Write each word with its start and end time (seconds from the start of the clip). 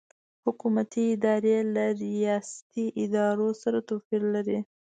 حکومتي 0.45 1.03
ادارې 1.15 1.57
له 1.75 1.85
ریاستي 2.03 2.85
ادارو 3.03 3.49
سره 3.61 3.77
توپیر 3.89 4.21
لري. 4.35 4.59